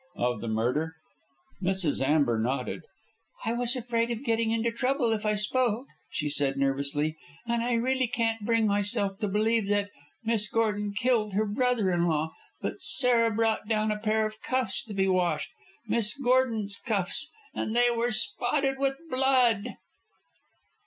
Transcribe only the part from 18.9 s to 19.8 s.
blood!"